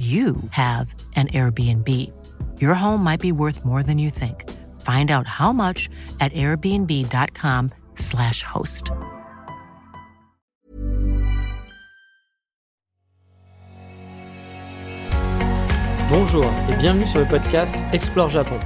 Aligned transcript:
you 0.00 0.36
have 0.52 0.94
an 1.14 1.28
Airbnb. 1.28 1.86
Your 2.58 2.72
home 2.72 3.04
might 3.04 3.20
be 3.20 3.32
worth 3.32 3.66
more 3.66 3.82
than 3.82 3.98
you 3.98 4.08
think. 4.08 4.48
Find 4.80 5.10
out 5.10 5.26
how 5.26 5.52
much 5.52 5.90
at 6.20 6.32
airbnb.com/slash 6.32 8.42
host. 8.42 8.92
Bonjour 16.08 16.46
et 16.70 16.76
bienvenue 16.76 17.04
sur 17.04 17.20
le 17.20 17.26
podcast 17.26 17.76
Explore 17.92 18.30
Japon. 18.30 18.58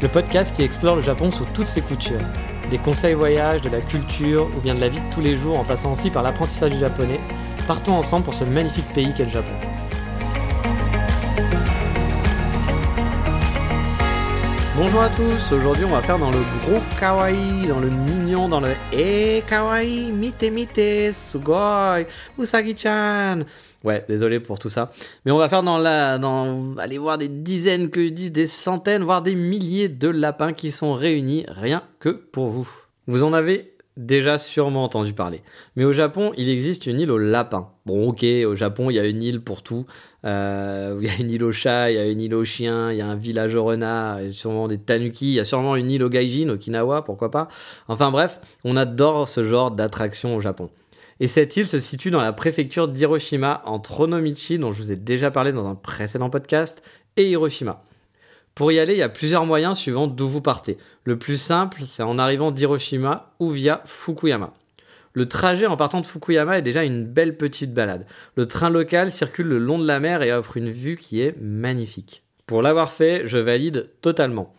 Le 0.00 0.08
podcast 0.08 0.56
qui 0.56 0.62
explore 0.62 0.96
le 0.96 1.02
Japon 1.02 1.30
sous 1.30 1.44
toutes 1.52 1.68
ses 1.68 1.82
coutures. 1.82 2.22
Des 2.70 2.78
conseils 2.78 3.12
voyages, 3.12 3.60
de 3.60 3.68
la 3.68 3.82
culture 3.82 4.48
ou 4.56 4.60
bien 4.62 4.74
de 4.74 4.80
la 4.80 4.88
vie 4.88 5.00
de 5.00 5.14
tous 5.14 5.20
les 5.20 5.36
jours 5.36 5.58
en 5.58 5.64
passant 5.64 5.92
aussi 5.92 6.10
par 6.10 6.22
l'apprentissage 6.22 6.72
du 6.72 6.78
japonais. 6.78 7.20
Partons 7.66 7.92
ensemble 7.92 8.24
pour 8.24 8.32
ce 8.32 8.44
magnifique 8.44 8.88
pays 8.94 9.12
qu'est 9.14 9.26
le 9.26 9.30
Japon. 9.30 9.52
Bonjour 14.76 15.02
à 15.02 15.08
tous, 15.08 15.52
aujourd'hui 15.52 15.84
on 15.84 15.90
va 15.90 16.02
faire 16.02 16.18
dans 16.18 16.32
le 16.32 16.40
gros 16.64 16.82
kawaii, 16.98 17.68
dans 17.68 17.78
le 17.78 17.88
mignon, 17.88 18.48
dans 18.48 18.58
le 18.58 18.70
Eh 18.92 19.40
kawaii, 19.46 20.10
mite 20.10 20.42
mite, 20.50 21.14
sugoi, 21.14 22.00
usagi-chan. 22.36 23.44
Ouais, 23.84 24.04
désolé 24.08 24.40
pour 24.40 24.58
tout 24.58 24.70
ça. 24.70 24.90
Mais 25.24 25.30
on 25.30 25.38
va 25.38 25.48
faire 25.48 25.62
dans 25.62 25.78
la, 25.78 26.18
dans, 26.18 26.76
aller 26.76 26.98
voir 26.98 27.18
des 27.18 27.28
dizaines, 27.28 27.88
que 27.88 28.02
je 28.02 28.08
dis 28.08 28.32
des 28.32 28.48
centaines, 28.48 29.04
voire 29.04 29.22
des 29.22 29.36
milliers 29.36 29.88
de 29.88 30.08
lapins 30.08 30.52
qui 30.52 30.72
sont 30.72 30.94
réunis 30.94 31.44
rien 31.46 31.84
que 32.00 32.08
pour 32.08 32.48
vous. 32.48 32.68
Vous 33.06 33.22
en 33.22 33.32
avez 33.32 33.73
déjà 33.96 34.38
sûrement 34.38 34.84
entendu 34.84 35.12
parler. 35.12 35.42
Mais 35.76 35.84
au 35.84 35.92
Japon, 35.92 36.32
il 36.36 36.48
existe 36.48 36.86
une 36.86 37.00
île 37.00 37.10
aux 37.10 37.18
lapins. 37.18 37.70
Bon, 37.86 38.08
ok, 38.08 38.24
au 38.46 38.56
Japon, 38.56 38.90
il 38.90 38.94
y 38.94 38.98
a 38.98 39.04
une 39.04 39.22
île 39.22 39.40
pour 39.40 39.62
tout. 39.62 39.86
Euh, 40.24 40.98
il 41.00 41.06
y 41.06 41.10
a 41.10 41.16
une 41.18 41.30
île 41.30 41.44
aux 41.44 41.52
chats, 41.52 41.90
il 41.90 41.96
y 41.96 41.98
a 41.98 42.06
une 42.06 42.20
île 42.20 42.34
aux 42.34 42.44
chiens, 42.44 42.90
il 42.90 42.98
y 42.98 43.00
a 43.00 43.06
un 43.06 43.16
village 43.16 43.54
aux 43.54 43.64
renards, 43.64 44.20
il 44.20 44.26
y 44.26 44.28
a 44.28 44.32
sûrement 44.32 44.68
des 44.68 44.78
tanuki, 44.78 45.26
il 45.28 45.34
y 45.34 45.40
a 45.40 45.44
sûrement 45.44 45.76
une 45.76 45.90
île 45.90 46.02
aux 46.02 46.08
gaijin, 46.08 46.48
Okinawa, 46.48 47.02
pourquoi 47.04 47.30
pas. 47.30 47.48
Enfin 47.88 48.10
bref, 48.10 48.40
on 48.64 48.76
adore 48.76 49.28
ce 49.28 49.44
genre 49.44 49.70
d'attraction 49.70 50.36
au 50.36 50.40
Japon. 50.40 50.70
Et 51.20 51.28
cette 51.28 51.56
île 51.56 51.68
se 51.68 51.78
situe 51.78 52.10
dans 52.10 52.20
la 52.20 52.32
préfecture 52.32 52.88
d'Hiroshima, 52.88 53.62
entre 53.66 54.00
Onomichi, 54.00 54.58
dont 54.58 54.72
je 54.72 54.78
vous 54.78 54.92
ai 54.92 54.96
déjà 54.96 55.30
parlé 55.30 55.52
dans 55.52 55.68
un 55.68 55.76
précédent 55.76 56.28
podcast, 56.28 56.82
et 57.16 57.30
Hiroshima. 57.30 57.84
Pour 58.54 58.70
y 58.70 58.78
aller, 58.78 58.92
il 58.92 58.98
y 58.98 59.02
a 59.02 59.08
plusieurs 59.08 59.46
moyens 59.46 59.76
suivant 59.76 60.06
d'où 60.06 60.28
vous 60.28 60.40
partez. 60.40 60.78
Le 61.02 61.18
plus 61.18 61.36
simple, 61.36 61.82
c'est 61.84 62.04
en 62.04 62.18
arrivant 62.18 62.52
d'Hiroshima 62.52 63.34
ou 63.40 63.50
via 63.50 63.82
Fukuyama. 63.84 64.54
Le 65.12 65.26
trajet 65.26 65.66
en 65.66 65.76
partant 65.76 66.00
de 66.00 66.06
Fukuyama 66.06 66.58
est 66.58 66.62
déjà 66.62 66.84
une 66.84 67.04
belle 67.04 67.36
petite 67.36 67.74
balade. 67.74 68.06
Le 68.36 68.46
train 68.46 68.70
local 68.70 69.10
circule 69.10 69.48
le 69.48 69.58
long 69.58 69.78
de 69.78 69.86
la 69.86 69.98
mer 69.98 70.22
et 70.22 70.32
offre 70.32 70.56
une 70.56 70.70
vue 70.70 70.96
qui 70.96 71.20
est 71.20 71.36
magnifique. 71.40 72.22
Pour 72.46 72.62
l'avoir 72.62 72.92
fait, 72.92 73.22
je 73.26 73.38
valide 73.38 73.90
totalement. 74.02 74.54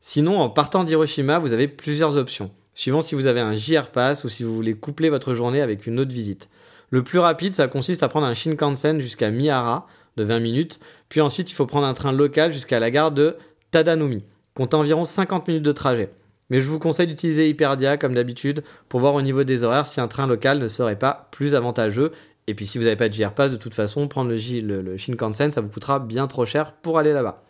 Sinon, 0.00 0.40
en 0.40 0.48
partant 0.48 0.84
d'Hiroshima, 0.84 1.40
vous 1.40 1.52
avez 1.52 1.66
plusieurs 1.66 2.16
options, 2.16 2.50
suivant 2.74 3.00
si 3.00 3.14
vous 3.16 3.26
avez 3.26 3.40
un 3.40 3.56
JR 3.56 3.88
Pass 3.88 4.22
ou 4.22 4.28
si 4.28 4.44
vous 4.44 4.54
voulez 4.54 4.74
coupler 4.74 5.10
votre 5.10 5.34
journée 5.34 5.62
avec 5.62 5.86
une 5.86 5.98
autre 5.98 6.12
visite. 6.12 6.48
Le 6.90 7.02
plus 7.02 7.18
rapide, 7.18 7.54
ça 7.54 7.68
consiste 7.68 8.02
à 8.02 8.08
prendre 8.08 8.26
un 8.26 8.34
Shinkansen 8.34 9.00
jusqu'à 9.00 9.30
Mihara, 9.30 9.86
de 10.16 10.24
20 10.24 10.40
minutes. 10.40 10.80
Puis 11.08 11.20
ensuite, 11.20 11.50
il 11.50 11.54
faut 11.54 11.66
prendre 11.66 11.86
un 11.86 11.94
train 11.94 12.12
local 12.12 12.52
jusqu'à 12.52 12.80
la 12.80 12.90
gare 12.90 13.12
de 13.12 13.36
Tadanomi. 13.70 14.24
Comptez 14.54 14.76
environ 14.76 15.04
50 15.04 15.48
minutes 15.48 15.62
de 15.62 15.72
trajet. 15.72 16.10
Mais 16.50 16.60
je 16.60 16.68
vous 16.68 16.78
conseille 16.78 17.06
d'utiliser 17.06 17.48
Hyperdia 17.48 17.96
comme 17.96 18.14
d'habitude 18.14 18.62
pour 18.90 19.00
voir 19.00 19.14
au 19.14 19.22
niveau 19.22 19.42
des 19.42 19.64
horaires 19.64 19.86
si 19.86 20.00
un 20.00 20.08
train 20.08 20.26
local 20.26 20.58
ne 20.58 20.66
serait 20.66 20.98
pas 20.98 21.28
plus 21.30 21.54
avantageux. 21.54 22.12
Et 22.46 22.54
puis 22.54 22.66
si 22.66 22.76
vous 22.76 22.84
n'avez 22.84 22.96
pas 22.96 23.08
de 23.08 23.14
JR 23.14 23.32
Pass, 23.32 23.50
de 23.50 23.56
toute 23.56 23.74
façon, 23.74 24.06
prendre 24.08 24.30
le, 24.30 24.96
Shinkansen, 24.98 25.50
ça 25.50 25.60
vous 25.62 25.68
coûtera 25.68 25.98
bien 25.98 26.26
trop 26.26 26.44
cher 26.44 26.74
pour 26.74 26.98
aller 26.98 27.14
là-bas. 27.14 27.42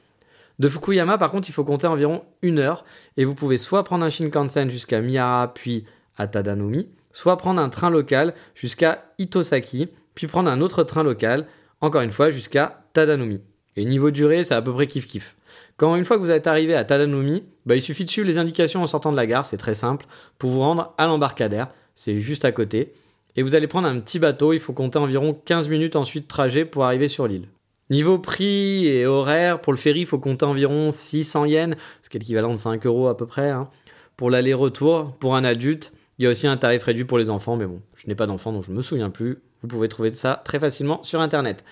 De 0.58 0.68
Fukuyama, 0.68 1.18
par 1.18 1.30
contre, 1.30 1.48
il 1.48 1.52
faut 1.52 1.64
compter 1.64 1.88
environ 1.88 2.22
une 2.42 2.60
heure. 2.60 2.84
Et 3.16 3.24
vous 3.24 3.34
pouvez 3.34 3.58
soit 3.58 3.82
prendre 3.82 4.04
un 4.04 4.10
Shinkansen 4.10 4.70
jusqu'à 4.70 5.00
Mihara, 5.00 5.52
puis 5.52 5.84
à 6.16 6.28
Tadanomi, 6.28 6.88
soit 7.10 7.36
prendre 7.36 7.60
un 7.60 7.70
train 7.70 7.90
local 7.90 8.34
jusqu'à 8.54 9.06
Itosaki, 9.18 9.88
puis 10.14 10.28
prendre 10.28 10.50
un 10.50 10.60
autre 10.60 10.84
train 10.84 11.02
local 11.02 11.46
encore 11.82 12.00
une 12.00 12.12
fois 12.12 12.31
jusqu'à 12.31 12.84
Tadanomi. 12.94 13.43
Et 13.76 13.84
niveau 13.84 14.10
durée, 14.10 14.44
c'est 14.44 14.54
à 14.54 14.62
peu 14.62 14.72
près 14.72 14.87
kiff-kiff. 14.87 15.34
Quand 15.76 15.97
une 15.97 16.04
fois 16.04 16.16
que 16.16 16.22
vous 16.22 16.31
êtes 16.31 16.47
arrivé 16.47 16.75
à 16.75 16.84
Tadanomi, 16.84 17.44
bah, 17.66 17.75
il 17.75 17.82
suffit 17.82 18.04
de 18.04 18.10
suivre 18.10 18.26
les 18.26 18.38
indications 18.38 18.82
en 18.82 18.87
sortant 18.87 19.10
de 19.10 19.16
la 19.16 19.26
gare, 19.26 19.44
c'est 19.44 19.56
très 19.56 19.75
simple, 19.75 20.06
pour 20.38 20.50
vous 20.50 20.60
rendre 20.60 20.94
à 20.97 21.06
l'embarcadère, 21.06 21.69
c'est 21.94 22.19
juste 22.19 22.44
à 22.44 22.53
côté. 22.53 22.93
Et 23.34 23.43
vous 23.43 23.54
allez 23.54 23.66
prendre 23.66 23.88
un 23.88 23.98
petit 23.98 24.19
bateau, 24.19 24.53
il 24.53 24.60
faut 24.60 24.72
compter 24.72 24.98
environ 24.98 25.34
15 25.44 25.69
minutes 25.69 25.97
ensuite 25.97 26.25
de 26.25 26.28
trajet 26.28 26.65
pour 26.65 26.84
arriver 26.84 27.09
sur 27.09 27.26
l'île. 27.26 27.48
Niveau 27.91 28.19
prix 28.19 28.87
et 28.87 29.06
horaire, 29.06 29.60
pour 29.60 29.72
le 29.72 29.78
ferry, 29.78 30.00
il 30.00 30.06
faut 30.06 30.19
compter 30.19 30.44
environ 30.44 30.91
600 30.91 31.47
yens, 31.47 31.76
ce 32.03 32.10
qui 32.10 32.16
est 32.16 32.20
l'équivalent 32.20 32.53
de 32.53 32.56
5 32.56 32.87
euros 32.87 33.09
à 33.09 33.16
peu 33.16 33.26
près, 33.26 33.50
hein. 33.50 33.69
pour 34.16 34.31
l'aller-retour, 34.31 35.10
pour 35.19 35.34
un 35.34 35.44
adulte. 35.44 35.93
Il 36.19 36.25
y 36.25 36.28
a 36.28 36.31
aussi 36.31 36.47
un 36.47 36.56
tarif 36.56 36.84
réduit 36.84 37.04
pour 37.04 37.19
les 37.19 37.31
enfants, 37.31 37.56
mais 37.56 37.66
bon, 37.66 37.81
je 37.97 38.06
n'ai 38.06 38.14
pas 38.14 38.26
d'enfants 38.26 38.53
donc 38.53 38.64
je 38.64 38.70
ne 38.70 38.76
me 38.76 38.82
souviens 38.82 39.10
plus. 39.10 39.38
Vous 39.62 39.68
pouvez 39.68 39.88
trouver 39.88 40.12
ça 40.12 40.42
très 40.44 40.58
facilement 40.58 41.02
sur 41.02 41.20
internet. 41.20 41.64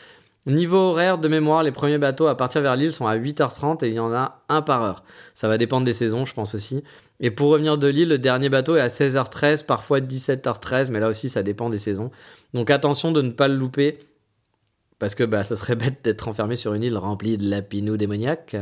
Niveau 0.46 0.78
horaire 0.78 1.18
de 1.18 1.28
mémoire, 1.28 1.62
les 1.62 1.70
premiers 1.70 1.98
bateaux 1.98 2.26
à 2.26 2.36
partir 2.36 2.62
vers 2.62 2.74
l'île 2.74 2.92
sont 2.92 3.06
à 3.06 3.16
8h30 3.16 3.84
et 3.84 3.88
il 3.88 3.94
y 3.94 3.98
en 3.98 4.12
a 4.12 4.42
un 4.48 4.62
par 4.62 4.82
heure. 4.82 5.04
Ça 5.34 5.48
va 5.48 5.58
dépendre 5.58 5.84
des 5.84 5.92
saisons, 5.92 6.24
je 6.24 6.32
pense 6.32 6.54
aussi. 6.54 6.82
Et 7.20 7.30
pour 7.30 7.50
revenir 7.50 7.76
de 7.76 7.88
l'île, 7.88 8.08
le 8.08 8.18
dernier 8.18 8.48
bateau 8.48 8.76
est 8.76 8.80
à 8.80 8.86
16h13, 8.86 9.66
parfois 9.66 10.00
17h13, 10.00 10.90
mais 10.90 10.98
là 10.98 11.08
aussi 11.08 11.28
ça 11.28 11.42
dépend 11.42 11.68
des 11.68 11.76
saisons. 11.76 12.10
Donc 12.54 12.70
attention 12.70 13.12
de 13.12 13.20
ne 13.20 13.30
pas 13.30 13.48
le 13.48 13.54
louper, 13.54 13.98
parce 14.98 15.14
que 15.14 15.24
bah, 15.24 15.44
ça 15.44 15.56
serait 15.56 15.76
bête 15.76 16.02
d'être 16.04 16.26
enfermé 16.26 16.56
sur 16.56 16.72
une 16.72 16.84
île 16.84 16.96
remplie 16.96 17.36
de 17.36 17.48
lapinous 17.48 17.98
démoniaques. 17.98 18.56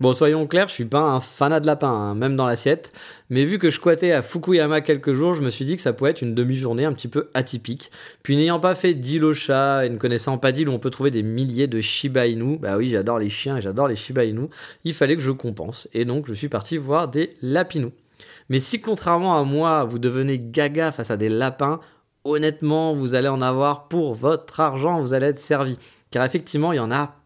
Bon, 0.00 0.12
soyons 0.12 0.46
clairs, 0.46 0.68
je 0.68 0.74
suis 0.74 0.84
pas 0.84 1.00
un 1.00 1.20
fanat 1.20 1.58
de 1.58 1.66
lapin, 1.66 1.90
hein, 1.90 2.14
même 2.14 2.36
dans 2.36 2.46
l'assiette. 2.46 2.92
Mais 3.30 3.44
vu 3.44 3.58
que 3.58 3.68
je 3.68 3.74
squattais 3.74 4.12
à 4.12 4.22
Fukuyama 4.22 4.80
quelques 4.80 5.12
jours, 5.12 5.34
je 5.34 5.42
me 5.42 5.50
suis 5.50 5.64
dit 5.64 5.74
que 5.74 5.82
ça 5.82 5.92
pouvait 5.92 6.10
être 6.10 6.22
une 6.22 6.36
demi-journée 6.36 6.84
un 6.84 6.92
petit 6.92 7.08
peu 7.08 7.30
atypique. 7.34 7.90
Puis 8.22 8.36
n'ayant 8.36 8.60
pas 8.60 8.76
fait 8.76 8.94
d'île 8.94 9.24
au 9.24 9.34
chat 9.34 9.84
et 9.84 9.90
ne 9.90 9.98
connaissant 9.98 10.38
pas 10.38 10.52
d'île 10.52 10.68
où 10.68 10.72
on 10.72 10.78
peut 10.78 10.90
trouver 10.90 11.10
des 11.10 11.24
milliers 11.24 11.66
de 11.66 11.80
Shiba 11.80 12.28
Inu, 12.28 12.58
bah 12.58 12.76
oui, 12.76 12.90
j'adore 12.90 13.18
les 13.18 13.28
chiens 13.28 13.56
et 13.56 13.60
j'adore 13.60 13.88
les 13.88 13.96
Shiba 13.96 14.24
Inu, 14.24 14.46
il 14.84 14.94
fallait 14.94 15.16
que 15.16 15.22
je 15.22 15.32
compense. 15.32 15.88
Et 15.92 16.04
donc, 16.04 16.28
je 16.28 16.32
suis 16.32 16.48
parti 16.48 16.76
voir 16.76 17.08
des 17.08 17.36
lapinous. 17.42 17.92
Mais 18.50 18.60
si 18.60 18.80
contrairement 18.80 19.36
à 19.36 19.42
moi, 19.42 19.82
vous 19.82 19.98
devenez 19.98 20.38
gaga 20.38 20.92
face 20.92 21.10
à 21.10 21.16
des 21.16 21.28
lapins, 21.28 21.80
honnêtement, 22.22 22.94
vous 22.94 23.16
allez 23.16 23.26
en 23.26 23.42
avoir 23.42 23.88
pour 23.88 24.14
votre 24.14 24.60
argent, 24.60 25.00
vous 25.00 25.12
allez 25.12 25.26
être 25.26 25.40
servi. 25.40 25.76
Car 26.12 26.24
effectivement, 26.24 26.72
il 26.72 26.76
y 26.76 26.80
en 26.80 26.92
a 26.92 27.17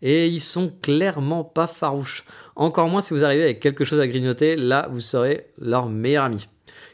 Et 0.00 0.26
ils 0.28 0.40
sont 0.40 0.72
clairement 0.82 1.44
pas 1.44 1.66
farouches. 1.66 2.24
Encore 2.56 2.88
moins 2.88 3.00
si 3.00 3.14
vous 3.14 3.24
arrivez 3.24 3.44
avec 3.44 3.60
quelque 3.60 3.84
chose 3.84 4.00
à 4.00 4.06
grignoter, 4.06 4.56
là 4.56 4.88
vous 4.90 5.00
serez 5.00 5.46
leur 5.58 5.88
meilleur 5.88 6.24
ami. 6.24 6.48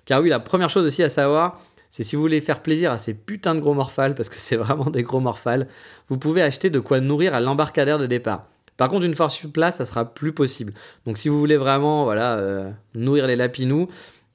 Car 0.05 0.23
oui, 0.23 0.29
la 0.29 0.41
première 0.41 0.71
chose 0.71 0.85
aussi 0.85 1.03
à 1.03 1.09
savoir, 1.09 1.61
c'est 1.91 2.03
si 2.03 2.17
vous 2.17 2.23
voulez 2.23 2.41
faire 2.41 2.63
plaisir 2.63 2.93
à 2.93 2.99
ces 2.99 3.15
putains 3.15 3.55
de 3.55 3.61
gros 3.61 3.75
morphales, 3.75 4.15
parce 4.15 4.29
que 4.29 4.37
c'est 4.39 4.57
vraiment 4.57 4.91
des 4.91 5.03
gros 5.03 5.21
morphales, 5.21 5.69
vous 6.09 6.19
pouvez 6.19 6.43
acheter 6.43 6.71
de 6.71 6.81
quoi 6.81 7.01
nourrir 7.01 7.35
à 7.35 7.41
l'embarcadère 7.41 7.99
de 7.99 8.07
départ. 8.07 8.47
Par 8.77 8.89
contre, 8.89 9.07
une 9.07 9.15
fois 9.15 9.29
sur 9.29 9.51
place, 9.51 9.77
ça 9.77 9.85
sera 9.85 10.05
plus 10.05 10.33
possible. 10.33 10.73
Donc 11.05 11.19
si 11.19 11.29
vous 11.29 11.39
voulez 11.39 11.57
vraiment 11.57 12.05
voilà, 12.05 12.39
euh, 12.39 12.71
nourrir 12.95 13.27
les 13.27 13.35
lapinous, 13.35 13.89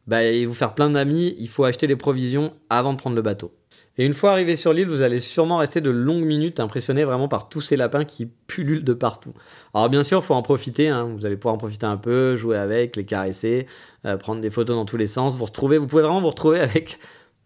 bah, 0.06 0.24
et 0.24 0.46
vous 0.46 0.54
faire 0.54 0.76
plein 0.76 0.90
d'amis, 0.90 1.36
il 1.40 1.48
faut 1.48 1.64
acheter 1.64 1.88
les 1.88 1.96
provisions 1.96 2.54
avant 2.70 2.92
de 2.92 2.98
prendre 2.98 3.16
le 3.16 3.22
bateau. 3.22 3.54
Et 3.98 4.06
une 4.06 4.14
fois 4.14 4.32
arrivé 4.32 4.56
sur 4.56 4.74
l'île, 4.74 4.88
vous 4.88 5.04
allez 5.04 5.20
sûrement 5.20 5.58
rester 5.58 5.80
de 5.80 5.92
longues 5.92 6.24
minutes 6.24 6.60
impressionné 6.60 7.04
vraiment 7.04 7.28
par 7.28 7.48
tous 7.48 7.62
ces 7.62 7.76
lapins 7.78 8.06
qui 8.06 8.26
pullulent 8.26 8.84
de 8.84 8.94
partout. 8.94 9.34
Alors 9.76 9.88
bien 9.90 10.02
sûr, 10.02 10.20
il 10.20 10.26
faut 10.26 10.34
en 10.34 10.42
profiter, 10.42 10.90
hein. 10.90 11.12
vous 11.16 11.28
allez 11.28 11.38
pouvoir 11.38 11.54
en 11.56 11.60
profiter 11.60 11.86
un 11.86 11.98
peu, 11.98 12.36
jouer 12.36 12.58
avec, 12.58 12.96
les 12.96 13.06
caresser, 13.06 13.68
euh, 14.06 14.18
prendre 14.18 14.42
des 14.42 14.50
photos 14.50 14.76
dans 14.76 14.86
tous 14.86 14.98
les 14.98 15.06
sens, 15.06 15.38
vous 15.38 15.46
vous 15.46 15.88
pouvez 15.88 16.02
vraiment 16.02 16.22
vous 16.22 16.30
retrouver 16.30 16.60
avec 16.62 16.98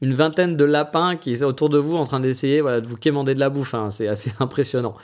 une 0.01 0.13
vingtaine 0.13 0.55
de 0.55 0.63
lapins 0.63 1.17
qui 1.17 1.35
sont 1.35 1.45
autour 1.45 1.69
de 1.69 1.79
vous 1.79 1.97
en 1.97 2.05
train 2.05 2.21
d'essayer 2.21 2.61
de 2.61 2.87
vous 2.87 2.97
quémander 2.97 3.35
de 3.35 3.41
la 3.41 3.49
bouffe, 3.49 3.73
hein. 3.73 3.91
c'est 3.91 4.07
assez 4.07 4.31
impressionnant. 4.39 4.95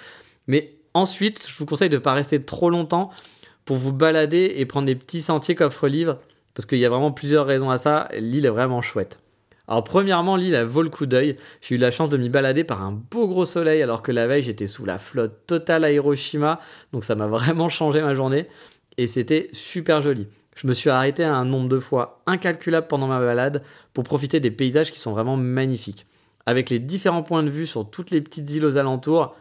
Mais 0.47 0.75
ensuite, 0.93 1.45
je 1.45 1.57
vous 1.57 1.65
conseille 1.65 1.89
de 1.89 1.97
ne 1.97 2.01
pas 2.01 2.13
rester 2.13 2.41
trop 2.41 2.69
longtemps 2.69 3.09
pour 3.65 3.75
vous 3.75 3.91
balader 3.91 4.53
et 4.55 4.65
prendre 4.65 4.85
des 4.85 4.95
petits 4.95 5.21
sentiers 5.21 5.55
qu'offre 5.55 5.87
le 5.87 5.91
livre, 5.91 6.19
parce 6.53 6.65
qu'il 6.65 6.77
y 6.77 6.85
a 6.85 6.89
vraiment 6.89 7.11
plusieurs 7.11 7.45
raisons 7.45 7.69
à 7.69 7.77
ça, 7.77 8.07
l'île 8.17 8.45
est 8.45 8.49
vraiment 8.49 8.81
chouette. 8.81 9.19
Alors 9.67 9.83
premièrement, 9.83 10.35
l'île 10.35 10.53
elle 10.53 10.65
vaut 10.65 10.81
le 10.81 10.89
coup 10.89 11.05
d'œil. 11.05 11.37
J'ai 11.61 11.75
eu 11.75 11.77
la 11.77 11.91
chance 11.91 12.09
de 12.09 12.17
m'y 12.17 12.29
balader 12.29 12.63
par 12.63 12.83
un 12.83 12.91
beau 12.91 13.27
gros 13.27 13.45
soleil 13.45 13.81
alors 13.81 14.01
que 14.01 14.11
la 14.11 14.27
veille 14.27 14.43
j'étais 14.43 14.67
sous 14.67 14.85
la 14.85 14.99
flotte 14.99 15.47
totale 15.47 15.85
à 15.85 15.91
Hiroshima, 15.91 16.59
donc 16.91 17.03
ça 17.03 17.15
m'a 17.15 17.27
vraiment 17.27 17.69
changé 17.69 18.01
ma 18.01 18.13
journée 18.13 18.47
et 18.97 19.07
c'était 19.07 19.49
super 19.53 20.01
joli. 20.01 20.27
Je 20.55 20.67
me 20.67 20.73
suis 20.73 20.89
arrêté 20.89 21.23
un 21.23 21.45
nombre 21.45 21.69
de 21.69 21.79
fois 21.79 22.21
incalculable 22.27 22.87
pendant 22.87 23.07
ma 23.07 23.19
balade 23.19 23.63
pour 23.93 24.03
profiter 24.03 24.39
des 24.39 24.51
paysages 24.51 24.91
qui 24.91 24.99
sont 24.99 25.11
vraiment 25.11 25.37
magnifiques. 25.37 26.05
Avec 26.45 26.69
les 26.69 26.79
différents 26.79 27.23
points 27.23 27.43
de 27.43 27.49
vue 27.49 27.65
sur 27.65 27.89
toutes 27.89 28.11
les 28.11 28.21
petites 28.21 28.51
îles 28.51 28.65
aux 28.65 28.77
alentours, 28.77 29.35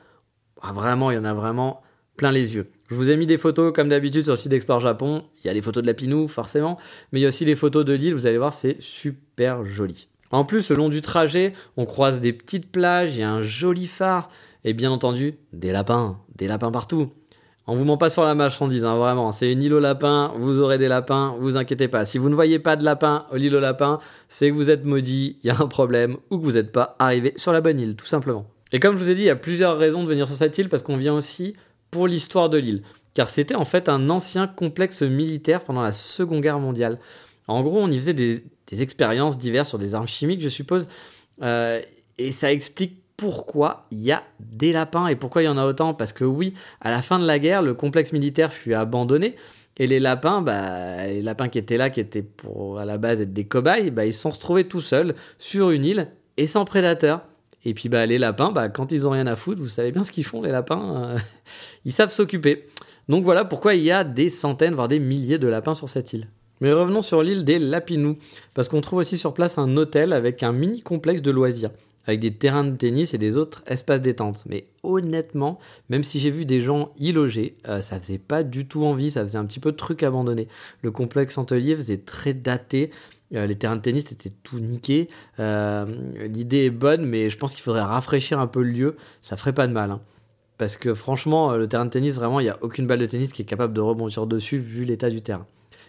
ah, 0.63 0.73
vraiment, 0.73 1.11
il 1.11 1.17
y 1.17 1.19
en 1.19 1.25
a 1.25 1.35
vraiment 1.35 1.83
plein 2.17 2.31
les 2.31 2.55
yeux. 2.55 2.71
Je 2.89 2.95
vous 2.95 3.11
ai 3.11 3.17
mis 3.17 3.27
des 3.27 3.39
photos 3.39 3.73
comme 3.75 3.89
d'habitude 3.89 4.25
sur 4.25 4.35
le 4.35 4.37
site 4.37 4.51
d'Explore 4.51 4.81
Japon. 4.81 5.25
Il 5.43 5.47
y 5.47 5.51
a 5.51 5.53
les 5.53 5.63
photos 5.63 5.83
de 5.83 5.89
la 5.89 5.95
Pinou, 5.95 6.29
forcément, 6.29 6.79
mais 7.11 7.21
il 7.21 7.23
y 7.23 7.27
a 7.27 7.29
aussi 7.29 7.45
les 7.45 7.57
photos 7.57 7.85
de 7.85 7.93
l'île. 7.93 8.15
Vous 8.15 8.27
allez 8.27 8.39
voir, 8.39 8.53
c'est 8.53 8.81
super 8.81 9.65
joli. 9.65 10.09
En 10.33 10.45
plus, 10.45 10.71
le 10.71 10.77
long 10.77 10.89
du 10.89 11.03
trajet, 11.03 11.53
on 11.77 11.85
croise 11.85 12.21
des 12.21 12.33
petites 12.33 12.73
plages, 12.73 13.15
il 13.15 13.21
y 13.21 13.23
a 13.23 13.31
un 13.31 13.43
joli 13.43 13.87
phare, 13.87 14.31
et 14.65 14.73
bien 14.73 14.91
entendu, 14.91 15.37
des 15.53 15.73
lapins, 15.73 16.19
des 16.37 16.49
lapins 16.49 16.71
partout. 16.71 17.11
On 17.67 17.77
vous 17.77 17.85
ment 17.85 17.99
pas 17.99 18.11
sur 18.11 18.25
la 18.25 18.35
marchandise, 18.35 18.85
hein, 18.85 18.97
vraiment. 18.97 19.31
C'est 19.31 19.53
une 19.53 19.63
île 19.63 19.75
aux 19.75 19.81
lapins, 19.81 20.33
vous 20.37 20.59
aurez 20.59 20.79
des 20.79 20.89
lapins, 20.89 21.37
vous 21.39 21.57
inquiétez 21.57 21.87
pas. 21.87 22.05
Si 22.05 22.19
vous 22.19 22.29
ne 22.29 22.35
voyez 22.35 22.59
pas 22.59 22.75
de 22.77 22.85
lapins 22.85 23.27
au 23.31 23.37
l'île 23.37 23.55
aux 23.55 23.61
lapins, 23.61 24.01
c'est 24.29 24.51
que 24.51 24.55
vous 24.55 24.71
êtes 24.71 24.85
maudit, 24.85 25.39
il 25.45 25.47
y 25.47 25.51
a 25.51 25.61
un 25.61 25.69
problème, 25.69 26.17
ou 26.31 26.39
que 26.39 26.45
vous 26.45 26.53
n'êtes 26.53 26.73
pas 26.73 26.97
arrivé 26.99 27.35
sur 27.37 27.53
la 27.53 27.61
bonne 27.61 27.79
île, 27.79 27.95
tout 27.95 28.07
simplement. 28.07 28.47
Et 28.73 28.81
comme 28.81 28.97
je 28.97 29.05
vous 29.05 29.11
ai 29.11 29.15
dit, 29.15 29.23
il 29.23 29.27
y 29.27 29.31
a 29.31 29.37
plusieurs 29.37 29.77
raisons 29.79 30.03
de 30.03 30.09
venir 30.09 30.27
sur 30.27 30.37
cette 30.37 30.57
île, 30.57 30.69
parce 30.71 30.83
qu'on 30.83 30.97
vient 30.97 31.15
aussi 31.15 31.55
pour 31.91 32.09
l'histoire 32.09 32.49
de 32.49 32.59
l'île. 32.59 32.83
Car 33.15 33.29
c'était 33.29 33.55
en 33.55 33.67
fait 33.67 33.91
un 33.91 34.09
ancien 34.09 34.47
complexe 34.47 35.03
militaire 35.03 35.63
pendant 35.63 35.83
la 35.83 35.93
Seconde 35.93 36.41
Guerre 36.41 36.59
mondiale. 36.59 36.99
En 37.47 37.63
gros, 37.63 37.79
on 37.81 37.91
y 37.91 37.97
faisait 37.97 38.15
des, 38.15 38.43
expériences 38.81 39.37
diverses 39.37 39.69
sur 39.69 39.79
des 39.79 39.95
armes 39.95 40.09
chimiques, 40.09 40.41
je 40.41 40.49
suppose. 40.49 40.89
Euh, 41.43 41.83
et 42.17 42.33
ça 42.33 42.53
explique 42.53 43.03
pourquoi 43.17 43.87
il 43.91 44.01
y 44.01 44.13
a 44.13 44.23
des 44.41 44.73
lapins 44.73 45.07
et 45.09 45.17
pourquoi 45.17 45.43
il 45.43 45.45
y 45.45 45.49
en 45.49 45.59
a 45.59 45.67
autant. 45.67 45.93
Parce 45.93 46.13
que 46.13 46.25
oui, 46.25 46.55
à 46.81 46.91
la 46.91 47.03
fin 47.03 47.19
de 47.19 47.27
la 47.27 47.39
guerre, 47.39 47.63
le 47.63 47.75
complexe 47.75 48.13
militaire 48.13 48.53
fut 48.53 48.75
abandonné. 48.75 49.37
Et 49.79 49.87
les 49.87 50.01
lapins, 50.01 50.43
bah, 50.43 51.07
les 51.07 51.23
lapins 51.23 51.49
qui 51.49 51.59
étaient 51.59 51.77
là, 51.77 51.91
qui 51.91 52.01
étaient 52.01 52.23
pour 52.23 52.79
à 52.79 52.85
la 52.85 52.99
base 52.99 53.21
être 53.21 53.33
des 53.33 53.45
cobayes, 53.45 53.91
bah, 53.91 54.05
ils 54.05 54.13
sont 54.13 54.31
retrouvés 54.31 54.65
tout 54.65 54.81
seuls 54.81 55.15
sur 55.39 55.71
une 55.71 55.85
île 55.85 56.09
et 56.37 56.47
sans 56.47 56.65
prédateurs. 56.65 57.23
Et 57.65 57.75
puis 57.75 57.89
bah, 57.89 58.07
les 58.07 58.19
lapins, 58.19 58.51
bah, 58.51 58.69
quand 58.69 58.93
ils 58.93 59.07
ont 59.07 59.11
rien 59.11 59.27
à 59.27 59.37
foutre, 59.37 59.61
vous 59.61 59.69
savez 59.69 59.93
bien 59.93 60.05
ce 60.05 60.11
qu'ils 60.11 60.25
font, 60.25 60.43
les 60.43 60.51
lapins, 60.51 60.97
euh, 60.97 61.19
ils 61.85 61.93
savent 61.93 62.11
s'occuper. 62.11 62.67
Donc 63.09 63.25
voilà 63.25 63.45
pourquoi 63.45 63.75
il 63.75 63.83
y 63.83 63.91
a 63.91 64.05
des 64.05 64.31
centaines, 64.31 64.75
voire 64.75 64.89
des 64.89 64.99
milliers 64.99 65.39
de 65.39 65.47
lapins 65.47 65.75
sur 65.75 65.89
cette 65.89 66.13
île. 66.13 66.29
Mais 66.63 66.73
revenons 66.73 67.03
sur 67.03 67.25
l'île 67.25 67.45
des 67.45 67.59
Lapinous, 67.59 68.15
parce 68.55 68.69
qu'on 68.69 68.81
trouve 68.81 69.01
aussi 69.01 69.19
sur 69.19 69.35
place 69.35 69.59
un 69.59 69.77
hôtel 69.77 70.13
avec 70.13 70.45
un 70.45 70.53
mini 70.53 70.81
complexe 70.81 71.21
de 71.21 71.33
loisirs 71.33 71.71
avec 72.07 72.21
des 72.21 72.33
terrains 72.33 72.65
de 72.65 72.77
tennis 72.77 73.15
et 73.15 73.19
des 73.19 73.37
autres 73.37 73.63
espaces 73.67 74.01
détente. 74.01 74.45
Mais 74.47 74.65
honnêtement, 74.83 75.59
même 75.89 76.05
si 76.05 76.19
j'ai 76.19 76.31
vu 76.31 76.45
des 76.45 76.61
gens 76.61 76.93
y 76.99 77.13
loger, 77.13 77.57
euh, 77.69 77.81
ça 77.81 77.99
faisait 77.99 78.19
pas 78.19 78.43
du 78.43 78.67
tout 78.67 78.85
envie, 78.85 79.11
ça 79.11 79.23
faisait 79.23 79.39
un 79.39 79.45
petit 79.45 79.61
peu 79.61 79.73
de 79.73 79.77
truc 79.77 80.05
abandonné. 80.05 80.49
Le 80.83 80.91
complexe 80.91 81.37
Antelier 81.37 81.75
faisait 81.75 81.99
très 81.99 82.35
daté. 82.35 82.91
Euh, 83.35 83.47
les 83.47 83.55
terrains 83.55 83.77
de 83.77 83.83
tennis 83.83 84.11
étaient 84.13 84.33
tout 84.43 84.61
niqués. 84.61 85.09
Euh, 85.41 85.87
l'idée 86.29 86.67
est 86.67 86.71
bonne, 86.71 87.05
mais 87.05 87.31
je 87.31 87.39
pense 87.39 87.55
qu'il 87.55 87.63
faudrait 87.63 87.83
rafraîchir 87.83 88.39
un 88.39 88.47
peu 88.47 88.63
le 88.63 88.71
lieu. 88.71 88.97
Ça 89.21 89.37
ferait 89.37 89.55
pas 89.55 89.67
de 89.67 89.73
mal. 89.73 89.91
Hein. 89.91 90.01
Parce 90.59 90.77
que 90.77 90.95
franchement, 90.95 91.57
le 91.57 91.69
terrain 91.69 91.85
de 91.85 91.91
tennis, 91.91 92.17
vraiment, 92.17 92.41
il 92.41 92.45
n'y 92.45 92.51
a 92.51 92.59
aucune 92.63 92.87
balle 92.87 93.01
de 93.01 93.07
tennis 93.07 93.33
qui 93.33 93.43
est 93.43 93.47
capable 93.47 93.75
de 93.75 93.81
rebondir 93.81 94.27
dessus 94.27 94.59
vu 94.59 94.85
l'état 94.85 95.11
du 95.11 95.23
terrain. 95.23 95.47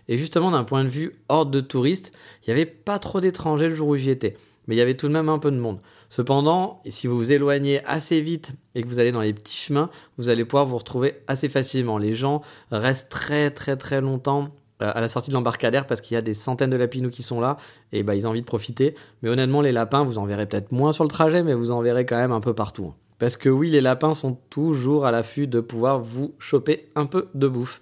Et 0.08 0.18
justement, 0.18 0.52
d'un 0.52 0.64
point 0.64 0.84
de 0.84 0.90
vue 0.90 1.14
hors 1.30 1.46
de 1.46 1.60
touristes, 1.60 2.12
il 2.42 2.50
n'y 2.50 2.54
avait 2.54 2.66
pas 2.66 3.00
trop 3.00 3.22
d'étrangers 3.22 3.70
le 3.70 3.76
jour 3.76 3.90
où 3.90 3.96
j'y 3.96 4.10
étais. 4.10 4.36
Mais 4.68 4.76
il 4.76 4.78
y 4.78 4.82
avait 4.82 4.96
tout 4.96 5.08
de 5.08 5.14
même 5.14 5.30
un 5.30 5.40
peu 5.40 5.52
de 5.52 5.58
monde. 5.58 5.80
Cependant, 6.10 6.82
si 6.86 7.08
vous 7.08 7.18
vous 7.18 7.32
éloignez 7.32 7.84
assez 7.86 8.22
vite 8.22 8.54
et 8.76 8.84
que 8.84 8.88
vous 8.88 9.00
allez 9.00 9.12
dans 9.12 9.22
les 9.22 9.34
petits 9.34 9.58
chemins, 9.58 9.90
vous 10.18 10.30
allez 10.30 10.46
pouvoir 10.46 10.66
vous 10.66 10.78
retrouver 10.78 11.16
assez 11.28 11.50
facilement. 11.50 11.98
Les 11.98 12.14
gens 12.14 12.42
restent 12.72 13.10
très 13.10 13.50
très 13.52 13.76
très 13.76 14.00
longtemps 14.00 14.50
euh, 14.82 14.92
à 14.94 15.02
la 15.02 15.08
sortie 15.08 15.32
de 15.32 15.36
l'embarcadère 15.36 15.86
parce 15.86 16.02
qu'il 16.02 16.16
y 16.16 16.18
a 16.18 16.22
des 16.22 16.34
centaines 16.34 16.70
de 16.70 16.78
lapinous 16.78 17.10
qui 17.10 17.24
sont 17.24 17.42
là 17.42 17.58
et 17.92 18.04
bah, 18.04 18.16
ils 18.16 18.26
ont 18.26 18.30
envie 18.30 18.42
de 18.42 18.46
profiter. 18.46 18.96
Mais 19.22 19.30
honnêtement, 19.30 19.62
les 19.62 19.72
lapins, 19.72 20.04
vous 20.04 20.18
en 20.18 20.26
verrez 20.26 20.46
peut-être 20.46 20.72
moins 20.72 20.92
sur 20.92 21.04
le 21.04 21.10
trajet, 21.10 21.44
mais 21.44 21.54
vous 21.54 21.72
en 21.72 21.82
verrez 21.82 22.06
quand 22.06 22.18
même 22.18 22.32
un 22.32 22.42
peu 22.42 22.54
partout. 22.54 22.86
Hein. 22.92 22.96
Parce 23.20 23.38
que 23.38 23.50
oui, 23.50 23.70
les 23.70 23.82
lapins 23.82 24.14
sont 24.14 24.38
toujours 24.50 25.06
à 25.06 25.12
l'affût 25.12 25.48
de 25.48 25.62
pouvoir 25.62 26.00
vous 26.00 26.34
choper 26.40 26.90
un 26.96 27.06
peu 27.06 27.30
de 27.34 27.48
bouffe. 27.48 27.80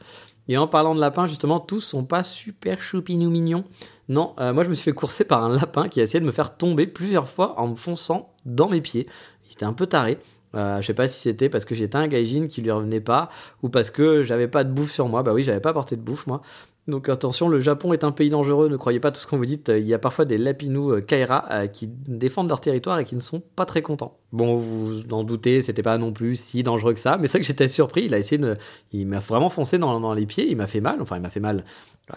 Et 0.48 0.58
en 0.58 0.68
parlant 0.68 0.96
de 0.96 1.00
lapins, 1.00 1.28
justement, 1.28 1.60
tous 1.60 1.82
sont 1.82 2.04
pas 2.04 2.24
super 2.24 2.82
choupinou 2.82 3.30
mignons. 3.30 3.64
Non, 4.10 4.34
euh, 4.40 4.54
moi 4.54 4.64
je 4.64 4.70
me 4.70 4.74
suis 4.74 4.84
fait 4.84 4.94
courser 4.94 5.24
par 5.24 5.44
un 5.44 5.50
lapin 5.50 5.88
qui 5.88 6.00
a 6.00 6.04
essayé 6.04 6.20
de 6.20 6.26
me 6.26 6.32
faire 6.32 6.58
tomber 6.58 6.88
plusieurs 6.88 7.30
fois 7.30 7.60
en 7.60 7.70
me 7.70 7.76
fonçant 7.76 8.34
dans 8.46 8.68
mes 8.68 8.82
pieds. 8.82 9.08
Il 9.48 9.54
était 9.54 9.66
un 9.66 9.74
peu 9.74 9.88
taré. 9.88 10.18
Euh, 10.54 10.82
je 10.82 10.88
sais 10.88 10.94
pas 10.94 11.08
si 11.08 11.22
c'était 11.22 11.48
parce 11.48 11.64
que 11.64 11.76
j'étais 11.76 11.96
un 11.96 12.08
gaijin 12.08 12.48
qui 12.48 12.62
lui 12.62 12.72
revenait 12.72 13.00
pas 13.00 13.30
ou 13.64 13.70
parce 13.70 13.90
que 13.90 14.24
j'avais 14.24 14.50
pas 14.50 14.66
de 14.66 14.72
bouffe 14.72 14.92
sur 14.92 15.08
moi. 15.08 15.24
Bah 15.24 15.34
oui, 15.34 15.44
j'avais 15.44 15.62
pas 15.62 15.72
porté 15.72 15.96
de 15.96 16.02
bouffe 16.02 16.28
moi. 16.28 16.42
Donc 16.88 17.10
attention, 17.10 17.48
le 17.48 17.60
Japon 17.60 17.94
est 17.94 18.04
un 18.04 18.12
pays 18.12 18.32
dangereux, 18.32 18.68
ne 18.68 18.76
croyez 18.76 19.00
pas 19.00 19.12
tout 19.12 19.20
ce 19.20 19.28
qu'on 19.28 19.38
vous 19.38 19.46
dit, 19.46 19.62
il 19.68 19.86
y 19.86 19.94
a 19.94 20.00
parfois 20.00 20.26
des 20.26 20.38
lapinous 20.38 20.94
euh, 20.94 21.02
Kaira 21.02 21.46
euh, 21.52 21.68
qui 21.68 21.88
défendent 21.88 22.50
leur 22.50 22.60
territoire 22.60 22.98
et 22.98 23.06
qui 23.06 23.16
ne 23.16 23.22
sont 23.22 23.40
pas 23.56 23.66
très 23.66 23.84
contents. 23.84 24.18
Bon, 24.32 24.56
vous 24.56 25.02
en 25.12 25.24
doutez, 25.24 25.62
c'était 25.62 25.84
pas 25.84 26.00
non 26.00 26.12
plus 26.12 26.40
si 26.40 26.64
dangereux 26.64 26.94
que 26.94 27.00
ça, 27.00 27.18
mais 27.20 27.28
c'est 27.28 27.38
vrai 27.38 27.42
que 27.42 27.48
j'étais 27.48 27.68
surpris, 27.68 28.06
il 28.06 28.14
a 28.16 28.18
essayé 28.18 28.40
de... 28.40 28.56
Il 28.94 29.06
m'a 29.06 29.20
vraiment 29.20 29.52
foncé 29.52 29.78
dans 29.78 30.14
les 30.14 30.26
pieds, 30.26 30.50
il 30.50 30.58
m'a 30.58 30.68
fait 30.68 30.82
mal, 30.82 31.02
enfin 31.02 31.18
il 31.18 31.22
m'a 31.22 31.30
fait 31.30 31.40
mal, 31.40 31.64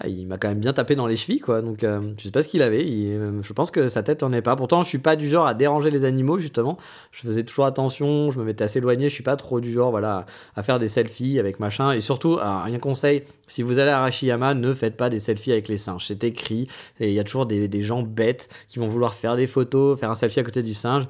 il 0.06 0.26
m'a 0.26 0.36
quand 0.38 0.48
même 0.48 0.60
bien 0.60 0.72
tapé 0.72 0.96
dans 0.96 1.06
les 1.06 1.16
chevilles, 1.16 1.40
quoi. 1.40 1.62
Donc, 1.62 1.84
euh, 1.84 2.00
je 2.18 2.24
sais 2.24 2.30
pas 2.30 2.42
ce 2.42 2.48
qu'il 2.48 2.62
avait. 2.62 2.84
je 2.84 3.52
pense 3.52 3.70
que 3.70 3.88
sa 3.88 4.02
tête 4.02 4.22
en 4.22 4.32
est 4.32 4.42
pas. 4.42 4.56
Pourtant, 4.56 4.82
je 4.82 4.88
suis 4.88 4.98
pas 4.98 5.16
du 5.16 5.28
genre 5.28 5.46
à 5.46 5.54
déranger 5.54 5.90
les 5.90 6.04
animaux, 6.04 6.38
justement. 6.38 6.78
Je 7.12 7.20
faisais 7.20 7.44
toujours 7.44 7.66
attention, 7.66 8.30
je 8.30 8.38
me 8.38 8.44
mettais 8.44 8.64
assez 8.64 8.78
éloigné. 8.78 9.08
Je 9.08 9.14
suis 9.14 9.22
pas 9.22 9.36
trop 9.36 9.60
du 9.60 9.72
genre, 9.72 9.90
voilà, 9.90 10.26
à 10.56 10.62
faire 10.62 10.78
des 10.78 10.88
selfies 10.88 11.38
avec 11.38 11.60
machin. 11.60 11.92
Et 11.92 12.00
surtout, 12.00 12.36
rien 12.36 12.78
conseil, 12.78 13.24
si 13.46 13.62
vous 13.62 13.78
allez 13.78 13.90
à 13.90 13.98
Arashiyama, 13.98 14.54
ne 14.54 14.74
faites 14.74 14.96
pas 14.96 15.10
des 15.10 15.18
selfies 15.18 15.52
avec 15.52 15.68
les 15.68 15.78
singes. 15.78 16.06
C'est 16.06 16.24
écrit. 16.24 16.68
Et 17.00 17.08
il 17.08 17.14
y 17.14 17.20
a 17.20 17.24
toujours 17.24 17.46
des, 17.46 17.68
des 17.68 17.82
gens 17.82 18.02
bêtes 18.02 18.48
qui 18.68 18.78
vont 18.78 18.88
vouloir 18.88 19.14
faire 19.14 19.36
des 19.36 19.46
photos, 19.46 19.98
faire 19.98 20.10
un 20.10 20.14
selfie 20.14 20.40
à 20.40 20.44
côté 20.44 20.62
du 20.62 20.74
singe. 20.74 21.06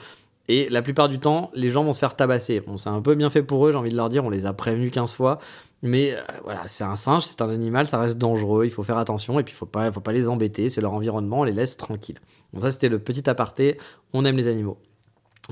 Et 0.49 0.69
la 0.69 0.83
plupart 0.83 1.09
du 1.09 1.19
temps, 1.19 1.51
les 1.55 1.71
gens 1.71 1.85
vont 1.85 1.93
se 1.93 1.99
faire 1.99 2.17
tabasser. 2.17 2.61
Bon, 2.61 2.77
c'est 2.77 2.91
un 2.91 3.01
peu 3.01 3.15
bien 3.15 3.31
fait 3.31 3.43
pour 3.43 3.67
eux, 3.67 3.73
j'ai 3.73 3.79
envie 3.79 3.91
de 3.91 3.97
leur 3.97 4.11
dire, 4.11 4.25
on 4.25 4.31
les 4.31 4.45
a 4.45 4.53
prévenus 4.53 4.93
15 4.93 5.15
fois. 5.15 5.39
Mais 5.85 6.15
euh, 6.15 6.21
voilà, 6.45 6.67
c'est 6.67 6.83
un 6.83 6.97
singe, 6.97 7.25
c'est 7.25 7.43
un 7.43 7.51
animal, 7.51 7.87
ça 7.87 8.01
reste 8.01 8.17
dangereux, 8.17 8.65
il 8.65 8.71
faut 8.71 8.83
faire 8.83 8.97
attention 8.97 9.39
et 9.39 9.43
puis 9.43 9.53
il 9.53 9.57
faut 9.57 9.67
pas, 9.67 9.93
faut 9.93 10.01
pas 10.01 10.13
les 10.13 10.29
embêter, 10.31 10.71
c'est 10.71 10.81
leur 10.81 10.95
environnement, 10.95 11.41
on 11.41 11.45
les 11.45 11.53
laisse 11.53 11.77
tranquilles. 11.77 12.21
Bon, 12.55 12.61
ça 12.61 12.71
c'était 12.71 12.89
le 12.89 12.99
petit 12.99 13.29
aparté, 13.29 13.77
on 14.15 14.25
aime 14.25 14.39
les 14.39 14.49
animaux. 14.49 14.79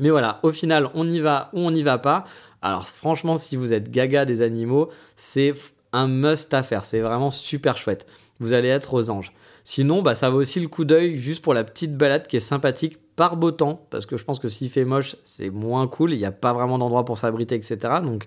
Mais 0.00 0.08
voilà, 0.08 0.40
au 0.42 0.50
final, 0.50 0.88
on 0.94 1.06
y 1.06 1.20
va 1.20 1.50
ou 1.52 1.58
on 1.60 1.70
n'y 1.70 1.82
va 1.82 1.98
pas. 1.98 2.24
Alors 2.62 2.86
franchement, 2.86 3.36
si 3.36 3.56
vous 3.56 3.74
êtes 3.74 3.90
gaga 3.90 4.24
des 4.24 4.40
animaux, 4.40 4.88
c'est 5.16 5.52
un 5.92 6.08
must 6.08 6.54
à 6.54 6.62
faire, 6.62 6.86
c'est 6.86 7.00
vraiment 7.00 7.30
super 7.30 7.76
chouette. 7.76 8.06
Vous 8.40 8.54
allez 8.54 8.68
être 8.68 8.94
aux 8.94 9.10
anges. 9.10 9.34
Sinon, 9.64 10.00
bah, 10.00 10.14
ça 10.14 10.30
vaut 10.30 10.38
aussi 10.38 10.60
le 10.60 10.68
coup 10.68 10.86
d'œil 10.86 11.14
juste 11.16 11.42
pour 11.42 11.52
la 11.52 11.62
petite 11.62 11.94
balade 11.98 12.26
qui 12.26 12.38
est 12.38 12.40
sympathique 12.40 12.96
par 13.16 13.36
beau 13.36 13.50
temps, 13.50 13.86
parce 13.90 14.06
que 14.06 14.16
je 14.16 14.24
pense 14.24 14.38
que 14.38 14.48
s'il 14.48 14.70
fait 14.70 14.86
moche, 14.86 15.14
c'est 15.24 15.50
moins 15.50 15.86
cool, 15.88 16.14
il 16.14 16.18
n'y 16.18 16.24
a 16.24 16.32
pas 16.32 16.54
vraiment 16.54 16.78
d'endroit 16.78 17.04
pour 17.04 17.18
s'abriter, 17.18 17.54
etc. 17.54 17.76
Donc, 18.02 18.24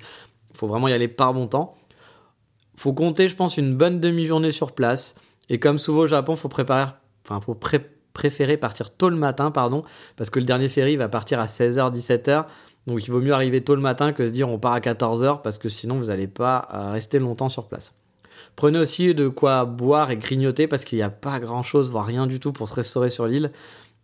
il 0.53 0.57
faut 0.57 0.67
vraiment 0.67 0.87
y 0.87 0.93
aller 0.93 1.07
par 1.07 1.33
bon 1.33 1.47
temps. 1.47 1.71
Faut 2.77 2.93
compter, 2.93 3.29
je 3.29 3.35
pense, 3.35 3.57
une 3.57 3.75
bonne 3.75 3.99
demi-journée 3.99 4.51
sur 4.51 4.73
place. 4.73 5.15
Et 5.49 5.59
comme 5.59 5.77
souvent 5.77 6.01
au 6.01 6.07
Japon, 6.07 6.35
faut 6.35 6.49
préparer, 6.49 6.91
enfin, 7.23 7.39
faut 7.39 7.57
préférer 8.13 8.57
partir 8.57 8.89
tôt 8.91 9.09
le 9.09 9.15
matin, 9.15 9.51
pardon, 9.51 9.83
parce 10.15 10.29
que 10.29 10.39
le 10.39 10.45
dernier 10.45 10.69
ferry 10.69 10.95
va 10.95 11.07
partir 11.07 11.39
à 11.39 11.45
16h, 11.45 11.93
17h. 11.93 12.45
Donc 12.87 13.05
il 13.05 13.11
vaut 13.11 13.21
mieux 13.21 13.33
arriver 13.33 13.61
tôt 13.61 13.75
le 13.75 13.81
matin 13.81 14.13
que 14.13 14.27
se 14.27 14.31
dire 14.31 14.49
on 14.49 14.59
part 14.59 14.73
à 14.73 14.79
14h, 14.79 15.41
parce 15.41 15.57
que 15.57 15.69
sinon 15.69 15.97
vous 15.97 16.05
n'allez 16.05 16.27
pas 16.27 16.67
euh, 16.73 16.91
rester 16.91 17.19
longtemps 17.19 17.49
sur 17.49 17.67
place. 17.67 17.93
Prenez 18.55 18.79
aussi 18.79 19.13
de 19.13 19.27
quoi 19.27 19.65
boire 19.65 20.11
et 20.11 20.17
grignoter, 20.17 20.67
parce 20.67 20.85
qu'il 20.85 20.97
n'y 20.97 21.03
a 21.03 21.09
pas 21.09 21.39
grand-chose, 21.39 21.89
voire 21.89 22.05
rien 22.05 22.27
du 22.27 22.39
tout 22.39 22.53
pour 22.53 22.69
se 22.69 22.75
restaurer 22.75 23.09
sur 23.09 23.27
l'île. 23.27 23.51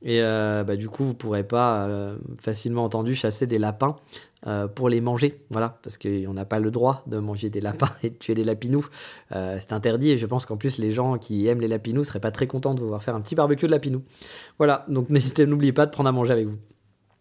Et 0.04 0.22
euh, 0.22 0.64
bah, 0.64 0.76
du 0.76 0.90
coup, 0.90 1.04
vous 1.04 1.14
pourrez 1.14 1.44
pas 1.44 1.86
euh, 1.86 2.18
facilement 2.40 2.84
entendu 2.84 3.16
chasser 3.16 3.46
des 3.46 3.60
lapins 3.60 3.96
euh, 4.48 4.68
pour 4.68 4.90
les 4.90 5.00
manger. 5.00 5.44
Voilà, 5.52 5.78
parce 5.84 5.98
qu'on 5.98 6.34
n'a 6.34 6.46
pas 6.46 6.60
le 6.60 6.72
droit 6.72 7.04
de 7.06 7.20
manger 7.20 7.50
des 7.50 7.62
lapins 7.62 7.92
et 8.04 8.10
de 8.10 8.16
tuer 8.16 8.34
des 8.34 8.44
lapinous. 8.44 8.88
c'est 9.30 9.74
interdit 9.74 10.12
et 10.12 10.18
je 10.18 10.26
pense 10.26 10.46
qu'en 10.46 10.58
plus, 10.58 10.78
les 10.80 10.92
gens 10.92 11.18
qui 11.18 11.48
aiment 11.48 11.62
les 11.62 11.68
lapinous 11.68 12.04
seraient 12.04 12.20
pas 12.20 12.32
très 12.32 12.48
contents 12.48 12.74
de 12.74 12.80
vous 12.80 12.88
voir 12.88 13.04
faire 13.04 13.16
un 13.16 13.22
petit 13.22 13.36
barbecue 13.36 13.68
de 13.68 13.72
lapinous. 13.72 14.04
Voilà, 14.58 14.86
donc 14.88 15.10
n'hésitez, 15.12 15.46
n'oubliez 15.46 15.74
pas 15.74 15.86
de 15.86 15.92
prendre 15.92 16.10
à 16.10 16.12
manger 16.12 16.34
avec 16.34 16.48
vous. 16.48 16.58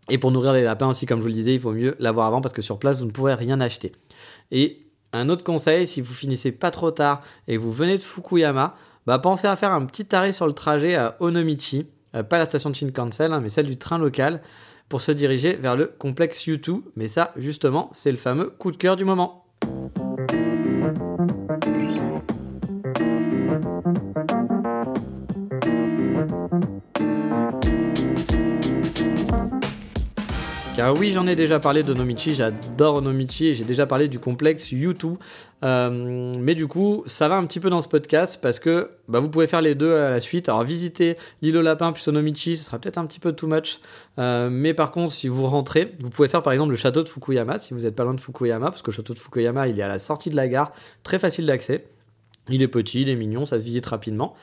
Et 0.09 0.19
pour 0.19 0.33
nourrir 0.33 0.55
les 0.55 0.63
lapins 0.63 0.89
aussi, 0.89 1.07
comme 1.07 1.19
je 1.19 1.23
vous 1.23 1.29
le 1.29 1.35
disais, 1.35 1.55
il 1.55 1.61
faut 1.61 1.73
mieux 1.73 1.95
l'avoir 1.99 2.27
avant 2.27 2.41
parce 2.41 2.55
que 2.55 2.63
sur 2.63 2.79
place, 2.79 2.99
vous 3.01 3.07
ne 3.07 3.13
pourrez 3.13 3.35
rien 3.35 3.61
acheter. 3.61 3.93
Et 4.51 4.81
un 5.13 5.29
autre 5.29 5.45
conseil, 5.45 5.87
si 5.87 6.01
vous 6.01 6.15
finissez 6.15 6.51
pas 6.51 6.71
trop 6.71 6.91
tard 6.91 7.21
et 7.47 7.57
vous 7.57 7.71
venez 7.71 7.99
de 7.99 8.03
Fukuyama, 8.03 8.75
bah 9.07 9.19
pensez 9.19 9.47
à 9.47 9.57
faire 9.57 9.73
un 9.73 9.85
petit 9.85 10.15
arrêt 10.15 10.33
sur 10.33 10.47
le 10.47 10.53
trajet 10.53 10.95
à 10.95 11.17
Onomichi. 11.21 11.87
Euh, 12.14 12.23
pas 12.23 12.38
la 12.38 12.45
station 12.45 12.71
de 12.71 12.75
Shinkansen, 12.75 13.33
hein, 13.33 13.40
mais 13.40 13.49
celle 13.49 13.67
du 13.67 13.76
train 13.76 13.99
local, 13.99 14.40
pour 14.88 15.00
se 15.00 15.12
diriger 15.12 15.55
vers 15.55 15.76
le 15.76 15.87
complexe 15.87 16.47
U2. 16.47 16.83
Mais 16.97 17.07
ça, 17.07 17.33
justement, 17.37 17.90
c'est 17.93 18.11
le 18.11 18.19
fameux 18.19 18.50
coup 18.50 18.73
de 18.73 18.76
cœur 18.76 18.97
du 18.97 19.05
moment. 19.05 19.45
Car 30.81 30.99
oui, 30.99 31.13
j'en 31.13 31.27
ai 31.27 31.37
déjà 31.37 31.61
parlé 31.61 31.83
de 31.83 31.93
Nomichi, 31.93 32.35
j'adore 32.35 32.95
Onomichi 32.97 33.49
et 33.49 33.55
j'ai 33.55 33.65
déjà 33.65 33.85
parlé 33.85 34.09
du 34.09 34.19
complexe 34.19 34.73
YouTube. 34.73 35.17
Euh, 35.63 36.33
mais 36.39 36.55
du 36.55 36.69
coup, 36.69 37.03
ça 37.05 37.29
va 37.29 37.37
un 37.37 37.45
petit 37.45 37.61
peu 37.61 37.69
dans 37.69 37.83
ce 37.83 37.89
podcast 37.89 38.39
parce 38.41 38.59
que 38.59 38.89
bah, 39.07 39.21
vous 39.21 39.29
pouvez 39.29 39.47
faire 39.47 39.61
les 39.61 39.75
deux 39.75 39.95
à 39.95 40.09
la 40.09 40.21
suite. 40.21 40.49
Alors, 40.49 40.65
visiter 40.65 41.19
l'île 41.43 41.59
au 41.59 41.61
lapin 41.61 41.93
puis 41.93 42.03
Sonomichi, 42.03 42.57
ce 42.57 42.65
sera 42.65 42.79
peut-être 42.79 42.97
un 42.97 43.05
petit 43.05 43.21
peu 43.21 43.33
too 43.35 43.47
much. 43.47 43.81
Euh, 44.19 44.49
mais 44.51 44.73
par 44.73 44.91
contre, 44.91 45.13
si 45.13 45.29
vous 45.29 45.47
rentrez, 45.47 45.93
vous 46.01 46.09
pouvez 46.09 46.29
faire 46.29 46.43
par 46.43 46.55
exemple 46.55 46.71
le 46.71 46.79
château 46.79 47.03
de 47.03 47.11
Fukuyama 47.11 47.59
si 47.59 47.75
vous 47.75 47.81
n'êtes 47.81 47.95
pas 47.95 48.05
loin 48.05 48.15
de 48.15 48.21
Fukuyama, 48.21 48.71
parce 48.71 48.81
que 48.81 48.91
le 48.91 48.97
château 48.97 49.13
de 49.13 49.19
Fukuyama, 49.19 49.69
il 49.69 49.79
est 49.79 49.83
à 49.83 49.89
la 49.89 49.99
sortie 49.99 50.31
de 50.31 50.37
la 50.37 50.49
gare, 50.49 50.73
très 51.03 51.19
facile 51.19 51.45
d'accès. 51.45 51.85
Il 52.49 52.63
est 52.63 52.69
petit, 52.69 53.03
il 53.03 53.11
est 53.11 53.17
mignon, 53.17 53.45
ça 53.45 53.59
se 53.59 53.65
visite 53.67 53.85
rapidement. 53.85 54.35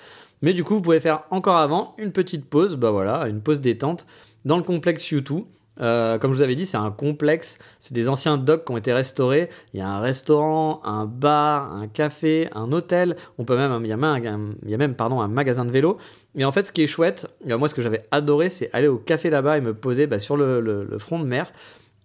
Mais 0.43 0.53
du 0.53 0.63
coup, 0.63 0.75
vous 0.75 0.83
pouvez 0.83 0.99
faire 0.99 1.23
encore 1.31 1.57
avant 1.57 1.95
une 1.97 2.11
petite 2.11 2.45
pause, 2.45 2.75
bah 2.75 2.91
voilà, 2.91 3.27
une 3.27 3.41
pause 3.41 3.59
détente 3.59 4.05
dans 4.45 4.57
le 4.57 4.63
complexe 4.63 5.03
U2. 5.11 5.45
Euh, 5.81 6.17
comme 6.17 6.31
je 6.31 6.37
vous 6.37 6.41
avais 6.41 6.55
dit, 6.55 6.65
c'est 6.65 6.77
un 6.77 6.91
complexe, 6.91 7.59
c'est 7.79 7.93
des 7.93 8.07
anciens 8.07 8.37
docks 8.37 8.65
qui 8.65 8.71
ont 8.71 8.77
été 8.77 8.93
restaurés. 8.93 9.49
Il 9.73 9.79
y 9.79 9.83
a 9.83 9.87
un 9.87 9.99
restaurant, 9.99 10.81
un 10.83 11.05
bar, 11.05 11.73
un 11.73 11.87
café, 11.87 12.49
un 12.53 12.71
hôtel. 12.71 13.15
On 13.37 13.45
peut 13.45 13.55
même, 13.55 13.79
il 13.83 13.87
y 13.87 13.91
a 13.91 13.97
même, 13.97 14.55
il 14.63 14.69
y 14.69 14.73
a 14.73 14.77
même 14.77 14.95
pardon, 14.95 15.21
un 15.21 15.27
magasin 15.27 15.65
de 15.65 15.71
vélo. 15.71 15.97
Et 16.35 16.45
en 16.45 16.51
fait, 16.51 16.63
ce 16.63 16.71
qui 16.71 16.83
est 16.83 16.87
chouette, 16.87 17.27
moi, 17.45 17.67
ce 17.67 17.75
que 17.75 17.81
j'avais 17.81 18.03
adoré, 18.11 18.49
c'est 18.49 18.69
aller 18.73 18.87
au 18.87 18.97
café 18.97 19.29
là-bas 19.29 19.57
et 19.57 19.61
me 19.61 19.73
poser 19.73 20.07
bah, 20.07 20.19
sur 20.19 20.37
le, 20.37 20.87
front 20.99 21.19
de 21.19 21.25
mer. 21.25 21.51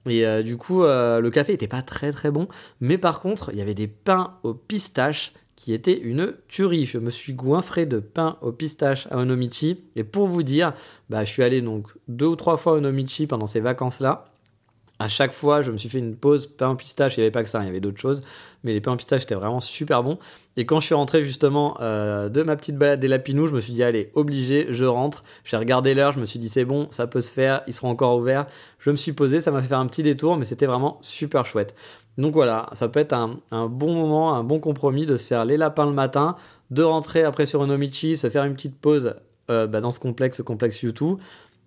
Et 0.06 0.26
euh, 0.26 0.42
du 0.42 0.56
coup, 0.56 0.82
euh, 0.82 1.20
le 1.20 1.30
café 1.30 1.52
était 1.52 1.68
pas 1.68 1.82
très 1.82 2.10
très 2.10 2.30
bon, 2.30 2.48
mais 2.80 2.98
par 2.98 3.20
contre, 3.20 3.50
il 3.52 3.58
y 3.58 3.62
avait 3.62 3.74
des 3.74 3.86
pains 3.86 4.34
aux 4.42 4.54
pistaches 4.54 5.32
qui 5.56 5.72
était 5.72 5.98
une 5.98 6.34
tuerie. 6.48 6.84
Je 6.84 6.98
me 6.98 7.10
suis 7.10 7.34
goinfré 7.34 7.86
de 7.86 7.98
pain 7.98 8.38
au 8.40 8.52
pistache 8.52 9.06
à 9.10 9.18
Onomichi. 9.18 9.84
Et 9.96 10.04
pour 10.04 10.28
vous 10.28 10.42
dire, 10.42 10.72
bah, 11.10 11.24
je 11.24 11.30
suis 11.30 11.42
allé 11.42 11.60
donc 11.60 11.88
deux 12.08 12.26
ou 12.26 12.36
trois 12.36 12.56
fois 12.56 12.72
à 12.72 12.76
Onomichi 12.76 13.26
pendant 13.26 13.46
ces 13.46 13.60
vacances-là. 13.60 14.31
À 15.02 15.08
chaque 15.08 15.32
fois, 15.32 15.62
je 15.62 15.72
me 15.72 15.78
suis 15.78 15.88
fait 15.88 15.98
une 15.98 16.14
pause 16.14 16.46
pain 16.46 16.76
pistache. 16.76 17.16
Il 17.16 17.20
n'y 17.20 17.24
avait 17.24 17.32
pas 17.32 17.42
que 17.42 17.48
ça, 17.48 17.60
il 17.62 17.66
y 17.66 17.68
avait 17.68 17.80
d'autres 17.80 17.98
choses. 17.98 18.20
Mais 18.62 18.72
les 18.72 18.80
pains 18.80 18.96
pistache 18.96 19.24
étaient 19.24 19.34
vraiment 19.34 19.58
super 19.58 20.04
bons. 20.04 20.16
Et 20.56 20.64
quand 20.64 20.78
je 20.78 20.86
suis 20.86 20.94
rentré 20.94 21.24
justement 21.24 21.76
euh, 21.80 22.28
de 22.28 22.44
ma 22.44 22.54
petite 22.54 22.76
balade 22.76 23.00
des 23.00 23.08
Lapinous, 23.08 23.48
je 23.48 23.54
me 23.54 23.58
suis 23.58 23.72
dit, 23.72 23.82
allez, 23.82 24.12
obligé, 24.14 24.68
je 24.70 24.84
rentre. 24.84 25.24
J'ai 25.42 25.56
regardé 25.56 25.94
l'heure, 25.94 26.12
je 26.12 26.20
me 26.20 26.24
suis 26.24 26.38
dit, 26.38 26.48
c'est 26.48 26.64
bon, 26.64 26.86
ça 26.90 27.08
peut 27.08 27.20
se 27.20 27.32
faire, 27.32 27.62
ils 27.66 27.72
seront 27.72 27.88
encore 27.88 28.16
ouverts. 28.16 28.46
Je 28.78 28.92
me 28.92 28.96
suis 28.96 29.12
posé, 29.12 29.40
ça 29.40 29.50
m'a 29.50 29.60
fait 29.60 29.66
faire 29.66 29.80
un 29.80 29.88
petit 29.88 30.04
détour, 30.04 30.36
mais 30.36 30.44
c'était 30.44 30.66
vraiment 30.66 31.00
super 31.02 31.46
chouette. 31.46 31.74
Donc 32.16 32.34
voilà, 32.34 32.68
ça 32.72 32.86
peut 32.86 33.00
être 33.00 33.12
un, 33.12 33.40
bon 33.50 33.92
moment, 33.92 34.36
un 34.36 34.44
bon 34.44 34.60
compromis 34.60 35.04
de 35.04 35.16
se 35.16 35.26
faire 35.26 35.44
les 35.44 35.56
lapins 35.56 35.86
le 35.86 35.94
matin, 35.94 36.36
de 36.70 36.84
rentrer 36.84 37.24
après 37.24 37.44
sur 37.44 37.58
Onomichi, 37.58 38.16
se 38.16 38.30
faire 38.30 38.44
une 38.44 38.54
petite 38.54 38.78
pause 38.78 39.16
euh, 39.50 39.66
bah, 39.66 39.80
dans 39.80 39.90
ce 39.90 39.98
complexe, 39.98 40.36
ce 40.36 40.42
complexe 40.42 40.80
YouTube, 40.82 41.18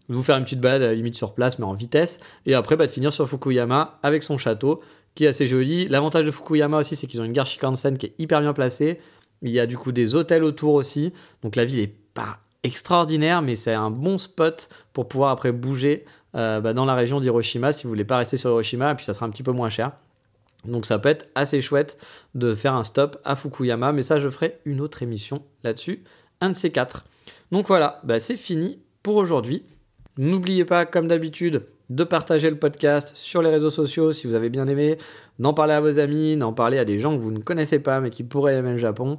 vous 0.09 0.23
faire 0.23 0.37
une 0.37 0.43
petite 0.43 0.61
balade 0.61 0.83
à 0.83 0.87
la 0.87 0.93
limite 0.93 1.15
sur 1.15 1.33
place 1.33 1.59
mais 1.59 1.65
en 1.65 1.73
vitesse, 1.73 2.19
et 2.45 2.53
après 2.53 2.75
bah, 2.75 2.85
de 2.85 2.91
finir 2.91 3.11
sur 3.11 3.27
Fukuyama 3.27 3.99
avec 4.03 4.23
son 4.23 4.37
château 4.37 4.81
qui 5.15 5.25
est 5.25 5.27
assez 5.27 5.47
joli. 5.47 5.87
L'avantage 5.87 6.25
de 6.25 6.31
Fukuyama 6.31 6.77
aussi 6.77 6.95
c'est 6.95 7.07
qu'ils 7.07 7.21
ont 7.21 7.25
une 7.25 7.33
gare 7.33 7.47
Shinkansen 7.47 7.97
qui 7.97 8.07
est 8.07 8.13
hyper 8.19 8.41
bien 8.41 8.53
placée, 8.53 8.99
il 9.41 9.51
y 9.51 9.59
a 9.59 9.65
du 9.65 9.77
coup 9.77 9.91
des 9.91 10.15
hôtels 10.15 10.43
autour 10.43 10.73
aussi, 10.73 11.13
donc 11.41 11.55
la 11.55 11.65
ville 11.65 11.79
est 11.79 11.93
pas 12.13 12.39
extraordinaire 12.63 13.41
mais 13.41 13.55
c'est 13.55 13.73
un 13.73 13.91
bon 13.91 14.17
spot 14.17 14.69
pour 14.93 15.07
pouvoir 15.07 15.31
après 15.31 15.51
bouger 15.51 16.05
euh, 16.35 16.59
bah, 16.61 16.73
dans 16.73 16.85
la 16.85 16.95
région 16.95 17.19
d'Hiroshima 17.19 17.71
si 17.71 17.83
vous 17.83 17.89
voulez 17.89 18.05
pas 18.05 18.17
rester 18.17 18.37
sur 18.37 18.49
Hiroshima 18.49 18.91
et 18.91 18.95
puis 18.95 19.05
ça 19.05 19.13
sera 19.13 19.25
un 19.25 19.29
petit 19.29 19.43
peu 19.43 19.51
moins 19.51 19.69
cher. 19.69 19.91
Donc 20.67 20.85
ça 20.85 20.99
peut 20.99 21.09
être 21.09 21.29
assez 21.35 21.61
chouette 21.61 21.97
de 22.33 22.55
faire 22.55 22.73
un 22.73 22.83
stop 22.83 23.17
à 23.23 23.35
Fukuyama, 23.35 23.91
mais 23.91 24.01
ça 24.01 24.19
je 24.19 24.29
ferai 24.29 24.59
une 24.65 24.81
autre 24.81 25.03
émission 25.03 25.43
là-dessus, 25.63 26.03
un 26.41 26.49
de 26.49 26.55
ces 26.55 26.71
quatre. 26.71 27.05
Donc 27.51 27.67
voilà, 27.67 28.01
bah 28.03 28.19
c'est 28.19 28.37
fini 28.37 28.79
pour 29.03 29.15
aujourd'hui. 29.15 29.63
N'oubliez 30.17 30.65
pas, 30.65 30.85
comme 30.85 31.07
d'habitude, 31.07 31.63
de 31.89 32.03
partager 32.03 32.49
le 32.49 32.57
podcast 32.57 33.11
sur 33.15 33.41
les 33.41 33.49
réseaux 33.49 33.69
sociaux 33.69 34.11
si 34.11 34.25
vous 34.27 34.35
avez 34.35 34.49
bien 34.49 34.67
aimé, 34.67 34.97
d'en 35.39 35.53
parler 35.53 35.73
à 35.73 35.81
vos 35.81 35.99
amis, 35.99 36.35
d'en 36.37 36.53
parler 36.53 36.79
à 36.79 36.85
des 36.85 36.99
gens 36.99 37.15
que 37.15 37.21
vous 37.21 37.31
ne 37.31 37.39
connaissez 37.39 37.79
pas 37.79 37.99
mais 37.99 38.09
qui 38.09 38.23
pourraient 38.23 38.55
aimer 38.55 38.71
le 38.71 38.77
Japon 38.77 39.17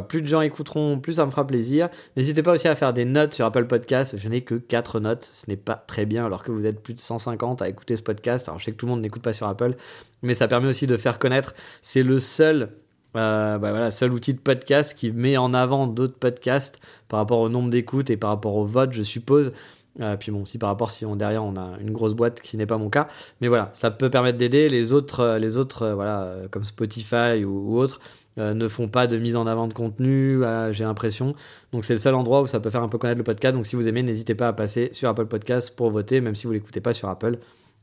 plus 0.00 0.22
de 0.22 0.26
gens 0.26 0.40
écouteront, 0.40 0.98
plus 0.98 1.14
ça 1.14 1.26
me 1.26 1.30
fera 1.30 1.46
plaisir. 1.46 1.88
N'hésitez 2.16 2.42
pas 2.42 2.52
aussi 2.52 2.68
à 2.68 2.74
faire 2.74 2.92
des 2.92 3.04
notes 3.04 3.34
sur 3.34 3.44
Apple 3.44 3.66
Podcast. 3.66 4.16
Je 4.16 4.28
n'ai 4.28 4.40
que 4.40 4.54
4 4.54 5.00
notes, 5.00 5.28
ce 5.30 5.50
n'est 5.50 5.56
pas 5.56 5.74
très 5.74 6.06
bien 6.06 6.24
alors 6.24 6.42
que 6.42 6.52
vous 6.52 6.64
êtes 6.64 6.80
plus 6.80 6.94
de 6.94 7.00
150 7.00 7.60
à 7.60 7.68
écouter 7.68 7.96
ce 7.96 8.02
podcast. 8.02 8.48
Alors 8.48 8.58
je 8.58 8.64
sais 8.64 8.72
que 8.72 8.76
tout 8.76 8.86
le 8.86 8.92
monde 8.92 9.02
n'écoute 9.02 9.22
pas 9.22 9.32
sur 9.32 9.46
Apple, 9.46 9.74
mais 10.22 10.34
ça 10.34 10.48
permet 10.48 10.68
aussi 10.68 10.86
de 10.86 10.96
faire 10.96 11.18
connaître. 11.18 11.54
C'est 11.82 12.02
le 12.02 12.18
seul, 12.18 12.70
euh, 13.16 13.58
bah 13.58 13.90
seul 13.90 14.12
outil 14.12 14.34
de 14.34 14.40
podcast 14.40 14.96
qui 14.96 15.10
met 15.10 15.36
en 15.36 15.52
avant 15.52 15.86
d'autres 15.86 16.16
podcasts 16.16 16.80
par 17.08 17.18
rapport 17.18 17.40
au 17.40 17.48
nombre 17.48 17.68
d'écoutes 17.68 18.08
et 18.10 18.16
par 18.16 18.30
rapport 18.30 18.54
au 18.54 18.64
vote, 18.64 18.92
je 18.92 19.02
suppose. 19.02 19.52
Euh, 20.00 20.16
puis 20.16 20.32
bon, 20.32 20.42
aussi 20.42 20.56
par 20.56 20.70
rapport 20.70 20.90
si 20.90 21.04
on, 21.04 21.16
derrière 21.16 21.44
on 21.44 21.54
a 21.56 21.78
une 21.80 21.92
grosse 21.92 22.14
boîte, 22.14 22.40
qui 22.40 22.56
n'est 22.56 22.66
pas 22.66 22.78
mon 22.78 22.88
cas. 22.88 23.08
Mais 23.40 23.48
voilà, 23.48 23.70
ça 23.74 23.90
peut 23.90 24.08
permettre 24.08 24.38
d'aider 24.38 24.68
les 24.68 24.92
autres, 24.92 25.20
euh, 25.20 25.38
les 25.38 25.58
autres 25.58 25.88
voilà, 25.90 26.34
comme 26.50 26.64
Spotify 26.64 27.44
ou, 27.44 27.72
ou 27.74 27.78
autres 27.78 28.00
euh, 28.38 28.54
ne 28.54 28.66
font 28.68 28.88
pas 28.88 29.06
de 29.06 29.18
mise 29.18 29.36
en 29.36 29.46
avant 29.46 29.66
de 29.68 29.74
contenu, 29.74 30.42
euh, 30.42 30.72
j'ai 30.72 30.84
l'impression. 30.84 31.34
Donc 31.72 31.84
c'est 31.84 31.92
le 31.92 31.98
seul 31.98 32.14
endroit 32.14 32.40
où 32.40 32.46
ça 32.46 32.60
peut 32.60 32.70
faire 32.70 32.82
un 32.82 32.88
peu 32.88 32.98
connaître 32.98 33.18
le 33.18 33.24
podcast. 33.24 33.54
Donc 33.54 33.66
si 33.66 33.76
vous 33.76 33.88
aimez, 33.88 34.02
n'hésitez 34.02 34.34
pas 34.34 34.48
à 34.48 34.52
passer 34.54 34.90
sur 34.92 35.08
Apple 35.08 35.26
Podcast 35.26 35.76
pour 35.76 35.90
voter, 35.90 36.20
même 36.20 36.34
si 36.34 36.46
vous 36.46 36.52
l'écoutez 36.52 36.80
pas 36.80 36.94
sur 36.94 37.08
Apple, 37.08 37.38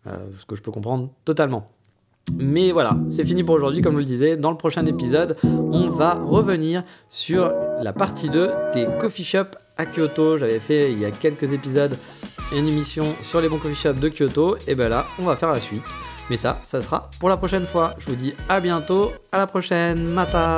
euh, 0.07 0.17
ce 0.39 0.45
que 0.45 0.55
je 0.55 0.61
peux 0.61 0.71
comprendre 0.71 1.11
totalement. 1.23 1.78
Mais 2.37 2.71
voilà, 2.71 2.97
c'est 3.09 3.25
fini 3.25 3.43
pour 3.43 3.55
aujourd'hui, 3.55 3.81
comme 3.81 3.93
je 3.93 3.99
le 3.99 4.05
disais. 4.05 4.37
Dans 4.37 4.51
le 4.51 4.57
prochain 4.57 4.85
épisode, 4.85 5.37
on 5.43 5.89
va 5.89 6.13
revenir 6.13 6.83
sur 7.09 7.51
la 7.81 7.93
partie 7.93 8.29
2 8.29 8.49
des 8.73 8.87
coffee 8.99 9.23
shops 9.23 9.57
à 9.77 9.85
Kyoto. 9.85 10.37
J'avais 10.37 10.59
fait 10.59 10.91
il 10.91 10.99
y 10.99 11.05
a 11.05 11.11
quelques 11.11 11.53
épisodes 11.53 11.97
une 12.55 12.67
émission 12.67 13.15
sur 13.21 13.41
les 13.41 13.49
bons 13.49 13.59
coffee 13.59 13.75
shops 13.75 13.99
de 13.99 14.09
Kyoto. 14.09 14.57
Et 14.67 14.75
ben 14.75 14.89
là, 14.89 15.05
on 15.19 15.23
va 15.23 15.35
faire 15.35 15.51
la 15.51 15.59
suite. 15.59 15.83
Mais 16.29 16.37
ça, 16.37 16.59
ça 16.63 16.81
sera 16.81 17.09
pour 17.19 17.29
la 17.29 17.37
prochaine 17.37 17.65
fois. 17.65 17.93
Je 17.99 18.07
vous 18.07 18.15
dis 18.15 18.33
à 18.47 18.59
bientôt, 18.59 19.11
à 19.31 19.39
la 19.39 19.47
prochaine, 19.47 20.03
Mata 20.05 20.57